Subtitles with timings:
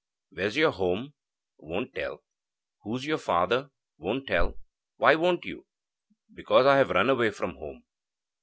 [0.31, 1.13] 'Where's your home?'
[1.59, 2.23] 'Won't tell.'
[2.81, 3.69] 'Who's your father?'
[3.99, 4.57] 'Won't tell.'
[4.97, 5.67] 'Why won't you?'
[6.33, 7.83] 'Because I have run away from home.'